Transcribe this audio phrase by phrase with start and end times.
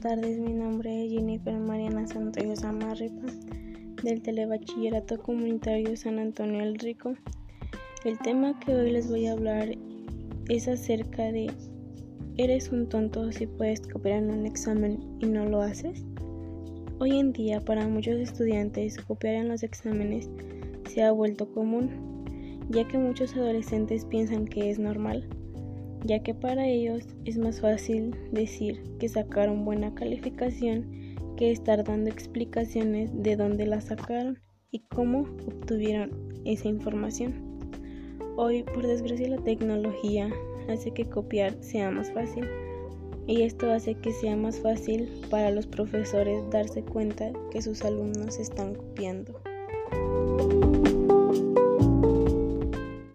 [0.00, 3.26] tardes, mi nombre es Jennifer Mariana Santoyo Samarripa
[4.02, 7.12] del Telebachillerato Comunitario San Antonio el Rico.
[8.06, 9.76] El tema que hoy les voy a hablar
[10.48, 11.52] es acerca de
[12.38, 16.06] ¿Eres un tonto si puedes copiar en un examen y no lo haces?
[16.98, 20.30] Hoy en día para muchos estudiantes copiar en los exámenes
[20.88, 21.90] se ha vuelto común,
[22.70, 25.28] ya que muchos adolescentes piensan que es normal
[26.04, 32.10] ya que para ellos es más fácil decir que sacaron buena calificación que estar dando
[32.10, 34.38] explicaciones de dónde la sacaron
[34.70, 36.10] y cómo obtuvieron
[36.44, 37.32] esa información.
[38.36, 40.30] Hoy, por desgracia, la tecnología
[40.68, 42.44] hace que copiar sea más fácil
[43.26, 48.38] y esto hace que sea más fácil para los profesores darse cuenta que sus alumnos
[48.38, 49.40] están copiando.